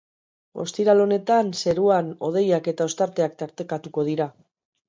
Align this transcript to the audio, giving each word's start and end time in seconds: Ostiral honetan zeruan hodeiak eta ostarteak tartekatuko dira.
Ostiral 0.63 1.03
honetan 1.03 1.51
zeruan 1.65 2.09
hodeiak 2.29 2.71
eta 2.75 2.91
ostarteak 2.93 3.39
tartekatuko 3.43 4.09
dira. 4.13 4.29